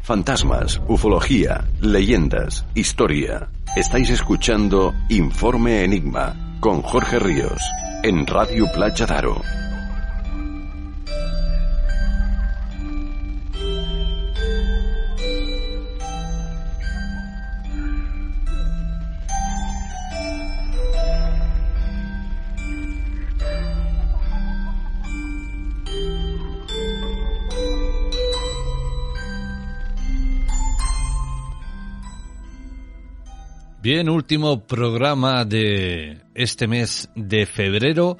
Fantasmas, 0.00 0.80
ufología, 0.88 1.64
leyendas, 1.80 2.66
historia. 2.74 3.48
Estáis 3.76 4.10
escuchando 4.10 4.92
Informe 5.08 5.84
Enigma 5.84 6.58
con 6.60 6.82
Jorge 6.82 7.18
Ríos 7.18 7.62
en 8.02 8.26
Radio 8.26 8.66
Playa 8.74 9.06
Daro. 9.06 9.61
Bien, 33.82 34.08
último 34.08 34.60
programa 34.60 35.44
de 35.44 36.18
este 36.36 36.68
mes 36.68 37.10
de 37.16 37.46
febrero. 37.46 38.16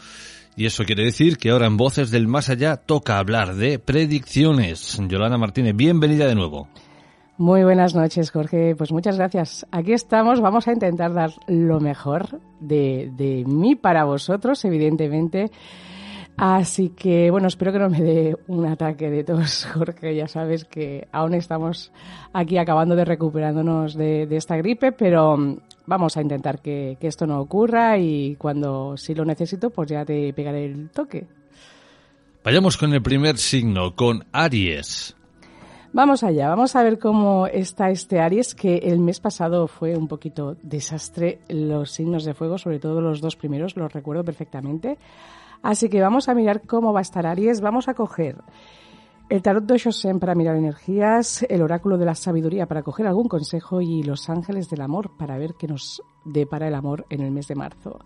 Y 0.56 0.66
eso 0.66 0.82
quiere 0.82 1.04
decir 1.04 1.38
que 1.38 1.50
ahora 1.50 1.68
en 1.68 1.76
Voces 1.76 2.10
del 2.10 2.26
Más 2.26 2.50
Allá 2.50 2.76
toca 2.76 3.18
hablar 3.18 3.54
de 3.54 3.78
predicciones. 3.78 5.00
Yolanda 5.06 5.38
Martínez, 5.38 5.76
bienvenida 5.76 6.26
de 6.26 6.34
nuevo. 6.34 6.66
Muy 7.38 7.62
buenas 7.62 7.94
noches, 7.94 8.32
Jorge. 8.32 8.74
Pues 8.74 8.90
muchas 8.90 9.16
gracias. 9.16 9.64
Aquí 9.70 9.92
estamos. 9.92 10.40
Vamos 10.40 10.66
a 10.66 10.72
intentar 10.72 11.14
dar 11.14 11.30
lo 11.46 11.78
mejor 11.78 12.40
de, 12.58 13.12
de 13.16 13.44
mí 13.46 13.76
para 13.76 14.02
vosotros, 14.02 14.64
evidentemente. 14.64 15.52
Así 16.36 16.90
que, 16.90 17.30
bueno, 17.30 17.46
espero 17.46 17.72
que 17.72 17.78
no 17.78 17.90
me 17.90 18.00
dé 18.00 18.36
un 18.46 18.66
ataque 18.66 19.10
de 19.10 19.22
tos, 19.24 19.66
Jorge. 19.74 20.14
Ya 20.14 20.28
sabes 20.28 20.64
que 20.64 21.06
aún 21.12 21.34
estamos 21.34 21.92
aquí 22.32 22.58
acabando 22.58 22.96
de 22.96 23.04
recuperándonos 23.04 23.94
de, 23.94 24.26
esta 24.30 24.56
gripe, 24.56 24.92
pero 24.92 25.36
mm, 25.36 25.58
vamos 25.86 26.16
a 26.16 26.22
intentar 26.22 26.60
que, 26.60 26.96
que, 27.00 27.06
esto 27.06 27.26
no 27.26 27.40
ocurra 27.40 27.98
y 27.98 28.36
cuando 28.36 28.96
sí 28.96 29.14
lo 29.14 29.24
necesito, 29.24 29.70
pues 29.70 29.90
ya 29.90 30.04
te 30.04 30.32
pegaré 30.32 30.66
el 30.66 30.90
toque. 30.90 31.26
Vayamos 32.44 32.76
con 32.76 32.92
el 32.92 33.02
primer 33.02 33.38
signo, 33.38 33.94
con 33.94 34.24
Aries. 34.32 35.14
Vamos 35.94 36.22
allá, 36.22 36.48
vamos 36.48 36.74
a 36.74 36.82
ver 36.82 36.98
cómo 36.98 37.46
está 37.46 37.90
este 37.90 38.18
Aries, 38.18 38.54
que 38.54 38.78
el 38.78 38.98
mes 38.98 39.20
pasado 39.20 39.68
fue 39.68 39.94
un 39.94 40.08
poquito 40.08 40.56
desastre. 40.62 41.40
Los 41.50 41.90
signos 41.90 42.24
de 42.24 42.32
fuego, 42.32 42.56
sobre 42.56 42.78
todo 42.78 43.02
los 43.02 43.20
dos 43.20 43.36
primeros, 43.36 43.76
los 43.76 43.92
recuerdo 43.92 44.24
perfectamente. 44.24 44.96
Así 45.62 45.90
que 45.90 46.00
vamos 46.00 46.30
a 46.30 46.34
mirar 46.34 46.62
cómo 46.62 46.94
va 46.94 47.00
a 47.00 47.02
estar 47.02 47.26
Aries. 47.26 47.60
Vamos 47.60 47.88
a 47.88 47.94
coger 47.94 48.36
el 49.28 49.42
tarot 49.42 49.64
de 49.64 49.76
Shosen 49.76 50.18
para 50.18 50.34
mirar 50.34 50.56
energías, 50.56 51.44
el 51.46 51.60
oráculo 51.60 51.98
de 51.98 52.06
la 52.06 52.14
sabiduría 52.14 52.64
para 52.64 52.82
coger 52.82 53.06
algún 53.06 53.28
consejo 53.28 53.82
y 53.82 54.02
los 54.02 54.30
ángeles 54.30 54.70
del 54.70 54.80
amor 54.80 55.10
para 55.18 55.36
ver 55.36 55.56
qué 55.58 55.68
nos 55.68 56.02
depara 56.24 56.68
el 56.68 56.74
amor 56.74 57.04
en 57.10 57.20
el 57.20 57.30
mes 57.30 57.48
de 57.48 57.54
marzo. 57.54 57.98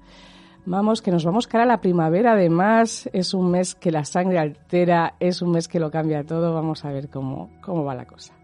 Vamos, 0.68 1.00
que 1.00 1.12
nos 1.12 1.24
vamos 1.24 1.46
cara 1.46 1.62
a 1.62 1.66
la 1.66 1.80
primavera. 1.80 2.32
Además, 2.32 3.08
es 3.12 3.34
un 3.34 3.52
mes 3.52 3.76
que 3.76 3.92
la 3.92 4.04
sangre 4.04 4.40
altera, 4.40 5.14
es 5.20 5.40
un 5.40 5.52
mes 5.52 5.68
que 5.68 5.78
lo 5.78 5.92
cambia 5.92 6.24
todo. 6.24 6.52
Vamos 6.52 6.84
a 6.84 6.90
ver 6.90 7.08
cómo, 7.08 7.50
cómo 7.60 7.84
va 7.84 7.94
la 7.94 8.04
cosa. 8.04 8.34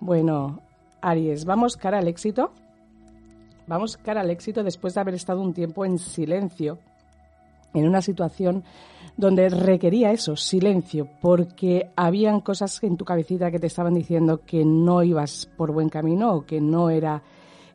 Bueno, 0.00 0.60
Aries, 1.00 1.44
vamos 1.44 1.76
cara 1.76 1.98
al 1.98 2.08
éxito. 2.08 2.50
Vamos 3.68 3.96
cara 3.96 4.22
al 4.22 4.30
éxito 4.30 4.64
después 4.64 4.94
de 4.94 5.00
haber 5.00 5.14
estado 5.14 5.40
un 5.40 5.54
tiempo 5.54 5.84
en 5.84 5.98
silencio 5.98 6.78
en 7.72 7.86
una 7.86 8.02
situación 8.02 8.64
donde 9.16 9.48
requería 9.48 10.10
eso, 10.10 10.34
silencio, 10.34 11.08
porque 11.20 11.90
habían 11.94 12.40
cosas 12.40 12.82
en 12.82 12.96
tu 12.96 13.04
cabecita 13.04 13.50
que 13.50 13.58
te 13.58 13.66
estaban 13.66 13.94
diciendo 13.94 14.40
que 14.44 14.64
no 14.64 15.02
ibas 15.02 15.48
por 15.56 15.72
buen 15.72 15.88
camino 15.88 16.34
o 16.34 16.46
que 16.46 16.60
no 16.60 16.90
era 16.90 17.22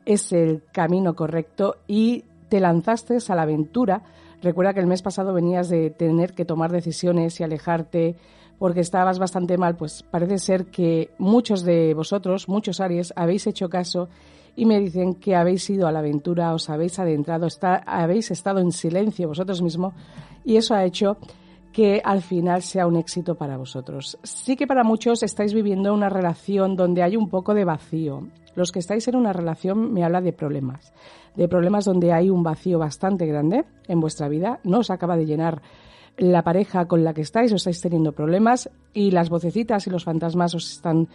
ese 0.06 0.44
el 0.44 0.64
camino 0.72 1.16
correcto 1.16 1.78
y 1.88 2.26
te 2.52 2.60
lanzaste 2.60 3.18
a 3.30 3.36
la 3.36 3.44
aventura. 3.44 4.04
Recuerda 4.42 4.74
que 4.74 4.82
el 4.82 4.86
mes 4.86 5.02
pasado 5.02 5.34
venías 5.34 5.70
de 5.70 5.90
tener 5.90 6.34
que 6.34 6.44
tomar 6.44 6.70
decisiones 6.70 7.40
y 7.40 7.46
alejarte 7.46 8.18
porque 8.60 8.82
estabas 8.82 9.20
bastante 9.20 9.58
mal, 9.58 9.78
pues 9.78 10.04
parece 10.04 10.38
ser 10.38 10.66
que 10.66 11.12
muchos 11.18 11.64
de 11.64 11.94
vosotros, 11.94 12.50
muchos 12.50 12.82
Aries, 12.82 13.14
habéis 13.16 13.48
hecho 13.48 13.70
caso 13.70 14.10
y 14.54 14.66
me 14.66 14.82
dicen 14.82 15.16
que 15.16 15.34
habéis 15.34 15.68
ido 15.70 15.88
a 15.88 15.94
la 15.94 16.00
aventura, 16.00 16.54
os 16.54 16.70
habéis 16.70 17.00
adentrado, 17.00 17.48
está, 17.48 17.78
habéis 17.78 18.32
estado 18.32 18.60
en 18.60 18.74
silencio 18.74 19.30
vosotros 19.30 19.62
mismos 19.62 19.94
y 20.44 20.58
eso 20.58 20.76
ha 20.76 20.84
hecho 20.84 21.18
que 21.72 22.02
al 22.04 22.22
final 22.22 22.62
sea 22.62 22.88
un 22.88 22.98
éxito 22.98 23.36
para 23.36 23.58
vosotros. 23.58 24.18
Sí 24.24 24.56
que 24.56 24.68
para 24.68 24.84
muchos 24.84 25.24
estáis 25.24 25.54
viviendo 25.54 25.94
una 25.94 26.10
relación 26.10 26.76
donde 26.76 27.04
hay 27.04 27.16
un 27.16 27.30
poco 27.30 27.54
de 27.54 27.66
vacío. 27.66 28.28
Los 28.56 28.72
que 28.72 28.80
estáis 28.80 29.08
en 29.08 29.16
una 29.16 29.34
relación 29.34 29.94
me 29.94 30.04
habla 30.04 30.22
de 30.22 30.34
problemas, 30.34 30.94
de 31.36 31.48
problemas 31.48 31.86
donde 31.86 32.12
hay 32.12 32.30
un 32.30 32.44
vacío 32.44 32.80
bastante 32.80 33.26
grande 33.26 33.64
en 33.88 34.00
vuestra 34.00 34.28
vida, 34.28 34.60
no 34.64 34.80
os 34.80 34.90
acaba 34.90 35.16
de 35.16 35.26
llenar 35.26 35.62
la 36.18 36.44
pareja 36.44 36.88
con 36.88 37.04
la 37.04 37.14
que 37.14 37.22
estáis, 37.22 37.54
os 37.54 37.62
estáis 37.62 37.82
teniendo 37.82 38.12
problemas 38.12 38.70
y 38.94 39.12
las 39.12 39.30
vocecitas 39.30 39.88
y 39.88 39.90
los 39.90 40.04
fantasmas 40.04 40.54
os 40.54 40.74
están 40.74 41.08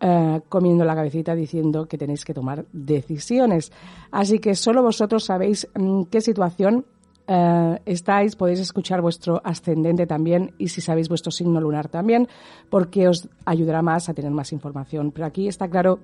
eh, 0.00 0.40
comiendo 0.48 0.84
la 0.84 0.94
cabecita 0.94 1.34
diciendo 1.34 1.86
que 1.86 1.98
tenéis 1.98 2.24
que 2.24 2.34
tomar 2.34 2.64
decisiones. 2.72 3.70
Así 4.10 4.38
que 4.38 4.54
solo 4.54 4.82
vosotros 4.82 5.24
sabéis 5.24 5.68
mm, 5.74 6.04
qué 6.04 6.20
situación 6.20 6.86
eh, 7.26 7.78
estáis, 7.86 8.36
podéis 8.36 8.60
escuchar 8.60 9.00
vuestro 9.00 9.40
ascendente 9.44 10.06
también 10.06 10.54
y 10.58 10.68
si 10.68 10.80
sabéis 10.80 11.08
vuestro 11.08 11.30
signo 11.30 11.60
lunar 11.60 11.88
también, 11.88 12.28
porque 12.68 13.08
os 13.08 13.28
ayudará 13.44 13.82
más 13.82 14.08
a 14.08 14.14
tener 14.14 14.32
más 14.32 14.52
información. 14.52 15.12
Pero 15.12 15.26
aquí 15.26 15.48
está 15.48 15.68
claro 15.68 16.00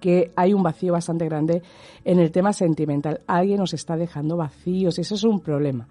que 0.00 0.32
hay 0.36 0.52
un 0.52 0.62
vacío 0.62 0.92
bastante 0.92 1.24
grande 1.24 1.62
en 2.04 2.18
el 2.18 2.30
tema 2.30 2.52
sentimental. 2.52 3.20
Alguien 3.26 3.60
os 3.60 3.74
está 3.74 3.96
dejando 3.96 4.36
vacíos 4.36 4.98
y 4.98 5.02
eso 5.02 5.14
es 5.14 5.24
un 5.24 5.40
problema. 5.40 5.88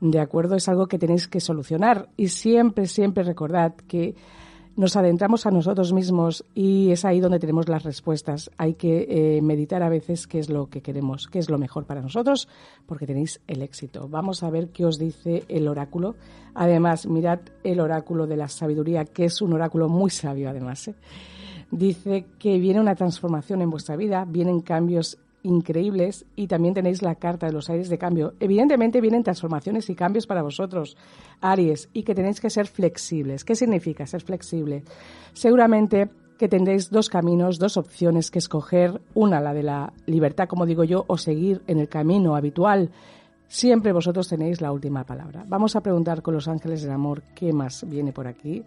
¿De 0.00 0.20
acuerdo? 0.20 0.56
Es 0.56 0.68
algo 0.68 0.86
que 0.86 0.98
tenéis 0.98 1.28
que 1.28 1.40
solucionar 1.40 2.08
y 2.16 2.28
siempre, 2.28 2.86
siempre 2.86 3.22
recordad 3.22 3.74
que 3.88 4.14
nos 4.76 4.96
adentramos 4.96 5.46
a 5.46 5.50
nosotros 5.50 5.92
mismos 5.92 6.44
y 6.54 6.90
es 6.90 7.04
ahí 7.04 7.20
donde 7.20 7.38
tenemos 7.38 7.68
las 7.68 7.84
respuestas. 7.84 8.50
Hay 8.56 8.74
que 8.74 9.06
eh, 9.08 9.42
meditar 9.42 9.82
a 9.82 9.88
veces 9.88 10.26
qué 10.26 10.38
es 10.38 10.48
lo 10.48 10.66
que 10.66 10.82
queremos, 10.82 11.28
qué 11.28 11.38
es 11.38 11.48
lo 11.48 11.58
mejor 11.58 11.84
para 11.84 12.00
nosotros, 12.00 12.48
porque 12.86 13.06
tenéis 13.06 13.40
el 13.46 13.62
éxito. 13.62 14.08
Vamos 14.08 14.42
a 14.42 14.50
ver 14.50 14.68
qué 14.68 14.84
os 14.84 14.98
dice 14.98 15.44
el 15.48 15.68
oráculo. 15.68 16.16
Además, 16.54 17.06
mirad 17.06 17.40
el 17.62 17.80
oráculo 17.80 18.26
de 18.26 18.36
la 18.36 18.48
sabiduría, 18.48 19.04
que 19.04 19.26
es 19.26 19.40
un 19.40 19.52
oráculo 19.52 19.88
muy 19.88 20.10
sabio 20.10 20.50
además. 20.50 20.88
¿eh? 20.88 20.94
Dice 21.70 22.26
que 22.38 22.58
viene 22.58 22.80
una 22.80 22.94
transformación 22.94 23.62
en 23.62 23.70
vuestra 23.70 23.96
vida, 23.96 24.24
vienen 24.24 24.60
cambios 24.60 25.18
increíbles 25.44 26.24
y 26.34 26.48
también 26.48 26.74
tenéis 26.74 27.02
la 27.02 27.14
carta 27.14 27.46
de 27.46 27.52
los 27.52 27.70
aires 27.70 27.88
de 27.88 27.98
cambio. 27.98 28.34
Evidentemente 28.40 29.00
vienen 29.00 29.22
transformaciones 29.22 29.88
y 29.90 29.94
cambios 29.94 30.26
para 30.26 30.42
vosotros, 30.42 30.96
Aries, 31.40 31.88
y 31.92 32.02
que 32.02 32.14
tenéis 32.14 32.40
que 32.40 32.50
ser 32.50 32.66
flexibles. 32.66 33.44
¿Qué 33.44 33.54
significa 33.54 34.06
ser 34.06 34.22
flexible? 34.22 34.82
Seguramente 35.34 36.08
que 36.38 36.48
tendréis 36.48 36.90
dos 36.90 37.08
caminos, 37.08 37.58
dos 37.58 37.76
opciones 37.76 38.30
que 38.30 38.40
escoger, 38.40 39.00
una 39.14 39.40
la 39.40 39.54
de 39.54 39.62
la 39.62 39.92
libertad, 40.06 40.48
como 40.48 40.66
digo 40.66 40.82
yo, 40.82 41.04
o 41.06 41.16
seguir 41.16 41.62
en 41.68 41.78
el 41.78 41.88
camino 41.88 42.34
habitual. 42.34 42.90
Siempre 43.46 43.92
vosotros 43.92 44.28
tenéis 44.28 44.60
la 44.60 44.72
última 44.72 45.04
palabra. 45.04 45.44
Vamos 45.46 45.76
a 45.76 45.80
preguntar 45.82 46.22
con 46.22 46.34
los 46.34 46.48
ángeles 46.48 46.82
del 46.82 46.90
amor 46.90 47.22
qué 47.34 47.52
más 47.52 47.88
viene 47.88 48.12
por 48.12 48.26
aquí. 48.26 48.64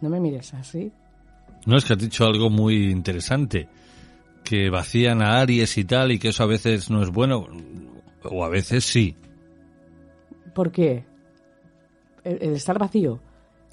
No 0.00 0.08
me 0.08 0.20
mires 0.20 0.54
así. 0.54 0.92
No 1.66 1.76
es 1.76 1.84
que 1.84 1.94
has 1.94 1.98
dicho 1.98 2.24
algo 2.24 2.50
muy 2.50 2.90
interesante 2.90 3.68
que 4.44 4.70
vacían 4.70 5.22
a 5.22 5.40
Aries 5.40 5.76
y 5.78 5.84
tal, 5.84 6.12
y 6.12 6.18
que 6.18 6.28
eso 6.28 6.42
a 6.42 6.46
veces 6.46 6.90
no 6.90 7.02
es 7.02 7.10
bueno, 7.10 7.46
o 8.22 8.44
a 8.44 8.48
veces 8.48 8.84
sí. 8.84 9.16
¿Por 10.54 10.70
qué? 10.70 11.04
El, 12.22 12.38
el 12.40 12.52
estar 12.54 12.78
vacío. 12.78 13.20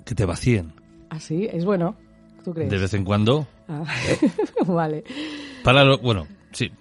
Que 0.05 0.15
te 0.15 0.25
vacíen. 0.25 0.73
¿Ah, 1.09 1.15
Así, 1.17 1.47
es 1.51 1.65
bueno, 1.65 1.95
¿tú 2.43 2.53
crees? 2.53 2.69
De 2.71 2.77
vez 2.77 2.93
en 2.93 3.03
cuando. 3.03 3.45
Ah, 3.67 3.83
vale. 4.65 5.03
Para 5.63 5.83
lo, 5.83 5.97
bueno, 5.99 6.25
sí. 6.51 6.71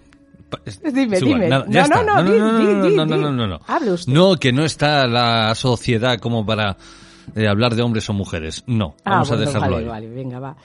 Dime, 0.83 1.19
dime. 1.19 1.47
no, 1.47 1.65
no, 1.65 1.87
no, 1.87 2.23
no, 3.05 3.05
no, 3.05 3.31
no, 3.31 3.47
no. 3.47 3.59
Hable 3.67 3.91
usted. 3.91 4.11
No, 4.11 4.35
que 4.35 4.51
no 4.51 4.65
está 4.65 5.07
la 5.07 5.55
sociedad 5.55 6.19
como 6.19 6.45
para 6.45 6.75
eh, 7.35 7.47
hablar 7.47 7.75
de 7.75 7.81
hombres 7.83 8.09
o 8.09 8.13
mujeres. 8.13 8.63
No, 8.67 8.95
ah, 9.05 9.11
vamos 9.11 9.29
bueno, 9.29 9.43
a 9.43 9.45
dejarlo 9.45 9.75
vale, 9.75 9.77
ahí. 9.77 9.89
Vale, 9.89 10.09
venga, 10.09 10.39
va. 10.39 10.57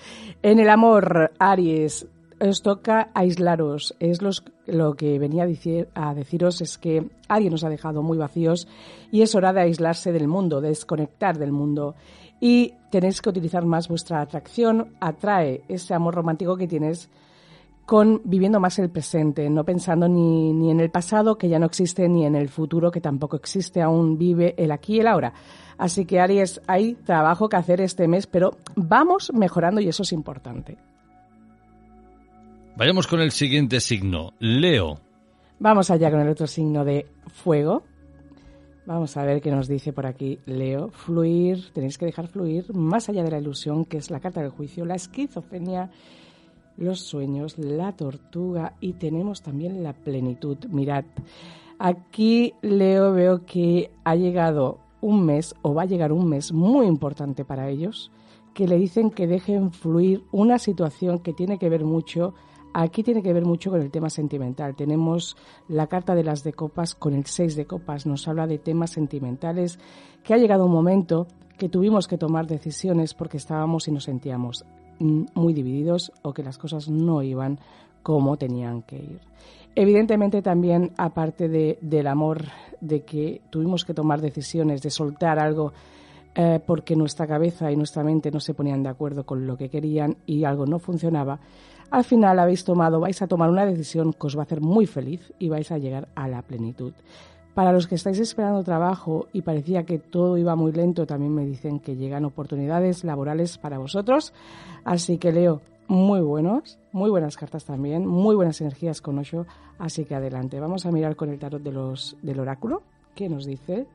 En 0.42 0.58
el 0.58 0.68
amor, 0.68 1.32
Aries, 1.38 2.06
os 2.40 2.62
toca 2.62 3.10
aislaros. 3.14 3.94
Es 4.00 4.20
lo 4.66 4.94
que 4.94 5.18
venía 5.18 5.44
a 5.94 6.14
deciros 6.14 6.60
es 6.60 6.78
que 6.78 7.08
alguien 7.28 7.52
nos 7.52 7.64
ha 7.64 7.68
dejado 7.68 8.02
muy 8.02 8.18
vacíos 8.18 8.68
y 9.10 9.22
es 9.22 9.34
hora 9.34 9.52
de 9.52 9.62
aislarse 9.62 10.12
del 10.12 10.28
mundo, 10.28 10.60
de 10.60 10.68
desconectar 10.68 11.38
del 11.38 11.52
mundo. 11.52 11.94
Y 12.40 12.74
tenéis 12.90 13.22
que 13.22 13.30
utilizar 13.30 13.64
más 13.64 13.88
vuestra 13.88 14.20
atracción, 14.20 14.94
atrae 15.00 15.62
ese 15.68 15.94
amor 15.94 16.14
romántico 16.14 16.56
que 16.56 16.68
tienes 16.68 17.08
con 17.86 18.20
viviendo 18.24 18.58
más 18.58 18.80
el 18.80 18.90
presente, 18.90 19.48
no 19.48 19.64
pensando 19.64 20.08
ni, 20.08 20.52
ni 20.52 20.72
en 20.72 20.80
el 20.80 20.90
pasado, 20.90 21.38
que 21.38 21.48
ya 21.48 21.60
no 21.60 21.66
existe, 21.66 22.08
ni 22.08 22.26
en 22.26 22.34
el 22.34 22.48
futuro, 22.48 22.90
que 22.90 23.00
tampoco 23.00 23.36
existe, 23.36 23.80
aún 23.80 24.18
vive 24.18 24.54
el 24.58 24.72
aquí 24.72 24.96
y 24.96 25.00
el 25.00 25.06
ahora. 25.06 25.32
Así 25.78 26.04
que 26.04 26.18
Aries, 26.18 26.60
hay 26.66 26.94
trabajo 26.94 27.48
que 27.48 27.56
hacer 27.56 27.80
este 27.80 28.08
mes, 28.08 28.26
pero 28.26 28.56
vamos 28.74 29.32
mejorando 29.32 29.80
y 29.80 29.88
eso 29.88 30.02
es 30.02 30.12
importante. 30.12 30.76
Vayamos 32.76 33.06
con 33.06 33.22
el 33.22 33.30
siguiente 33.30 33.80
signo, 33.80 34.34
Leo. 34.38 35.00
Vamos 35.58 35.90
allá 35.90 36.10
con 36.10 36.20
el 36.20 36.28
otro 36.28 36.46
signo 36.46 36.84
de 36.84 37.06
fuego. 37.26 37.84
Vamos 38.84 39.16
a 39.16 39.24
ver 39.24 39.40
qué 39.40 39.50
nos 39.50 39.66
dice 39.66 39.94
por 39.94 40.04
aquí 40.04 40.40
Leo. 40.44 40.90
Fluir, 40.90 41.72
tenéis 41.72 41.96
que 41.96 42.04
dejar 42.04 42.28
fluir 42.28 42.74
más 42.74 43.08
allá 43.08 43.22
de 43.22 43.30
la 43.30 43.38
ilusión, 43.38 43.86
que 43.86 43.96
es 43.96 44.10
la 44.10 44.20
carta 44.20 44.42
del 44.42 44.50
juicio, 44.50 44.84
la 44.84 44.94
esquizofrenia, 44.94 45.90
los 46.76 47.00
sueños, 47.00 47.56
la 47.56 47.92
tortuga 47.92 48.74
y 48.78 48.92
tenemos 48.92 49.40
también 49.40 49.82
la 49.82 49.94
plenitud. 49.94 50.58
Mirad, 50.68 51.06
aquí 51.78 52.52
Leo 52.60 53.10
veo 53.14 53.46
que 53.46 53.90
ha 54.04 54.16
llegado 54.16 54.80
un 55.00 55.24
mes 55.24 55.54
o 55.62 55.72
va 55.72 55.84
a 55.84 55.86
llegar 55.86 56.12
un 56.12 56.28
mes 56.28 56.52
muy 56.52 56.86
importante 56.86 57.46
para 57.46 57.70
ellos, 57.70 58.10
que 58.52 58.68
le 58.68 58.76
dicen 58.76 59.10
que 59.10 59.26
dejen 59.26 59.72
fluir 59.72 60.24
una 60.30 60.58
situación 60.58 61.20
que 61.20 61.32
tiene 61.32 61.58
que 61.58 61.70
ver 61.70 61.84
mucho 61.84 62.34
Aquí 62.78 63.02
tiene 63.02 63.22
que 63.22 63.32
ver 63.32 63.46
mucho 63.46 63.70
con 63.70 63.80
el 63.80 63.90
tema 63.90 64.10
sentimental. 64.10 64.76
Tenemos 64.76 65.34
la 65.66 65.86
carta 65.86 66.14
de 66.14 66.22
las 66.22 66.44
de 66.44 66.52
copas 66.52 66.94
con 66.94 67.14
el 67.14 67.24
6 67.24 67.56
de 67.56 67.64
copas. 67.64 68.04
Nos 68.04 68.28
habla 68.28 68.46
de 68.46 68.58
temas 68.58 68.90
sentimentales, 68.90 69.78
que 70.22 70.34
ha 70.34 70.36
llegado 70.36 70.66
un 70.66 70.72
momento 70.72 71.26
que 71.56 71.70
tuvimos 71.70 72.06
que 72.06 72.18
tomar 72.18 72.46
decisiones 72.46 73.14
porque 73.14 73.38
estábamos 73.38 73.88
y 73.88 73.92
nos 73.92 74.04
sentíamos 74.04 74.66
muy 74.98 75.54
divididos 75.54 76.12
o 76.20 76.34
que 76.34 76.42
las 76.42 76.58
cosas 76.58 76.90
no 76.90 77.22
iban 77.22 77.58
como 78.02 78.36
tenían 78.36 78.82
que 78.82 78.96
ir. 78.96 79.20
Evidentemente 79.74 80.42
también, 80.42 80.92
aparte 80.98 81.48
de, 81.48 81.78
del 81.80 82.06
amor, 82.06 82.44
de 82.82 83.04
que 83.04 83.40
tuvimos 83.48 83.86
que 83.86 83.94
tomar 83.94 84.20
decisiones, 84.20 84.82
de 84.82 84.90
soltar 84.90 85.38
algo 85.38 85.72
eh, 86.36 86.60
porque 86.64 86.94
nuestra 86.94 87.26
cabeza 87.26 87.72
y 87.72 87.76
nuestra 87.76 88.04
mente 88.04 88.30
no 88.30 88.40
se 88.40 88.52
ponían 88.52 88.82
de 88.82 88.90
acuerdo 88.90 89.24
con 89.24 89.46
lo 89.46 89.56
que 89.56 89.70
querían 89.70 90.18
y 90.26 90.44
algo 90.44 90.66
no 90.66 90.78
funcionaba, 90.78 91.40
al 91.90 92.04
final 92.04 92.38
habéis 92.38 92.64
tomado, 92.64 93.00
vais 93.00 93.20
a 93.22 93.26
tomar 93.26 93.48
una 93.48 93.64
decisión 93.64 94.12
que 94.12 94.26
os 94.26 94.36
va 94.36 94.40
a 94.40 94.44
hacer 94.44 94.60
muy 94.60 94.86
feliz 94.86 95.32
y 95.38 95.48
vais 95.48 95.70
a 95.70 95.78
llegar 95.78 96.08
a 96.14 96.28
la 96.28 96.42
plenitud. 96.42 96.92
Para 97.54 97.72
los 97.72 97.86
que 97.86 97.94
estáis 97.94 98.18
esperando 98.18 98.62
trabajo 98.64 99.28
y 99.32 99.40
parecía 99.40 99.84
que 99.84 99.98
todo 99.98 100.36
iba 100.36 100.54
muy 100.56 100.72
lento, 100.72 101.06
también 101.06 101.34
me 101.34 101.46
dicen 101.46 101.80
que 101.80 101.96
llegan 101.96 102.26
oportunidades 102.26 103.02
laborales 103.02 103.56
para 103.56 103.78
vosotros. 103.78 104.34
Así 104.84 105.16
que 105.16 105.32
leo 105.32 105.62
muy 105.88 106.20
buenos, 106.20 106.78
muy 106.92 107.08
buenas 107.08 107.36
cartas 107.38 107.64
también, 107.64 108.06
muy 108.06 108.34
buenas 108.34 108.60
energías 108.60 109.00
con 109.00 109.18
Osho. 109.18 109.46
Así 109.78 110.04
que 110.04 110.14
adelante, 110.14 110.60
vamos 110.60 110.84
a 110.84 110.92
mirar 110.92 111.16
con 111.16 111.30
el 111.30 111.38
tarot 111.38 111.62
de 111.62 111.72
los, 111.72 112.18
del 112.20 112.40
oráculo. 112.40 112.82
¿Qué 113.14 113.30
nos 113.30 113.46
dice? 113.46 113.86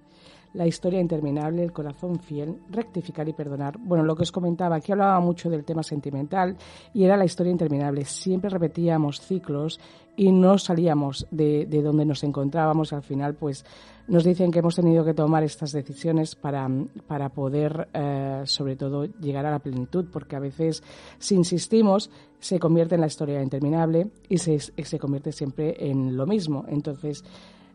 La 0.53 0.67
historia 0.67 0.99
interminable, 0.99 1.63
el 1.63 1.71
corazón 1.71 2.19
fiel, 2.19 2.57
rectificar 2.69 3.27
y 3.29 3.33
perdonar. 3.33 3.77
Bueno, 3.79 4.03
lo 4.03 4.15
que 4.15 4.23
os 4.23 4.31
comentaba, 4.31 4.75
aquí 4.75 4.91
hablaba 4.91 5.19
mucho 5.19 5.49
del 5.49 5.63
tema 5.63 5.83
sentimental 5.83 6.57
y 6.93 7.03
era 7.03 7.17
la 7.17 7.25
historia 7.25 7.51
interminable. 7.51 8.05
Siempre 8.05 8.49
repetíamos 8.49 9.21
ciclos 9.21 9.79
y 10.15 10.31
no 10.31 10.57
salíamos 10.57 11.25
de, 11.31 11.65
donde 11.65 12.05
nos 12.05 12.23
encontrábamos. 12.23 12.91
Al 12.93 13.01
final, 13.01 13.35
pues 13.35 13.65
nos 14.07 14.23
dicen 14.23 14.51
que 14.51 14.59
hemos 14.59 14.75
tenido 14.75 15.05
que 15.05 15.13
tomar 15.13 15.43
estas 15.43 15.71
decisiones 15.71 16.35
para, 16.35 16.69
para 17.07 17.29
poder, 17.29 17.87
eh, 17.93 18.41
sobre 18.45 18.75
todo, 18.75 19.05
llegar 19.05 19.45
a 19.45 19.51
la 19.51 19.59
plenitud, 19.59 20.05
porque 20.11 20.35
a 20.35 20.39
veces, 20.39 20.83
si 21.17 21.35
insistimos, 21.35 22.09
se 22.39 22.59
convierte 22.59 22.95
en 22.95 23.01
la 23.01 23.07
historia 23.07 23.41
interminable 23.41 24.09
y 24.27 24.37
se, 24.37 24.59
se 24.59 24.99
convierte 24.99 25.31
siempre 25.31 25.75
en 25.89 26.17
lo 26.17 26.25
mismo. 26.25 26.65
Entonces, 26.67 27.23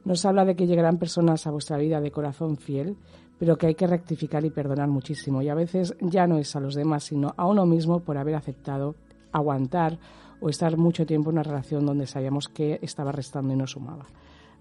nos 0.07 0.25
habla 0.25 0.45
de 0.45 0.55
que 0.55 0.69
llegarán 0.69 0.99
personas 0.99 1.49
a 1.49 1.51
vuestra 1.51 1.77
vida 1.79 2.01
de 2.01 2.13
corazón 2.13 2.57
fiel, 2.57 2.97
pero 3.41 3.59
que 3.59 3.67
hay 3.67 3.75
que 3.75 3.89
rectificar 3.89 4.45
y 4.45 4.51
perdonar 4.51 4.89
muchísimo. 4.89 5.43
Y 5.43 5.49
a 5.49 5.55
veces 5.57 5.97
ya 6.01 6.29
no 6.29 6.39
es 6.39 6.55
a 6.55 6.61
los 6.61 6.77
demás, 6.77 7.03
sino 7.03 7.35
a 7.37 7.45
uno 7.45 7.67
mismo 7.67 7.99
por 7.99 8.17
haber 8.17 8.37
aceptado 8.37 8.95
aguantar 9.33 9.99
o 10.41 10.49
estar 10.49 10.77
mucho 10.77 11.07
tiempo 11.07 11.31
en 11.31 11.35
una 11.35 11.43
relación 11.43 11.85
donde 11.85 12.07
sabíamos 12.07 12.47
que 12.47 12.79
estaba 12.83 13.11
restando 13.11 13.53
y 13.53 13.57
no 13.57 13.67
sumaba. 13.67 14.07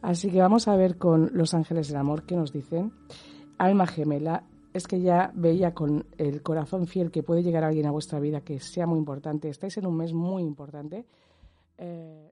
Así 0.02 0.32
que 0.32 0.40
vamos 0.40 0.68
a 0.68 0.76
ver 0.76 0.98
con 0.98 1.30
los 1.34 1.54
ángeles 1.54 1.90
del 1.90 1.98
amor 1.98 2.24
que 2.24 2.36
nos 2.36 2.52
dicen. 2.52 2.92
Alma 3.60 3.86
gemela, 3.86 4.46
es 4.74 4.88
que 4.88 5.00
ya 5.00 5.32
veía 5.36 5.76
con 5.76 6.08
el 6.18 6.42
corazón 6.42 6.88
fiel 6.88 7.12
que 7.12 7.22
puede 7.22 7.44
llegar 7.44 7.64
alguien 7.64 7.86
a 7.86 7.92
vuestra 7.92 8.20
vida 8.20 8.42
que 8.42 8.60
sea 8.60 8.88
muy 8.88 8.98
importante. 8.98 9.48
Estáis 9.48 9.78
en 9.78 9.86
un 9.86 9.96
mes 9.96 10.12
muy 10.12 10.42
importante. 10.42 11.06
Eh, 11.78 12.32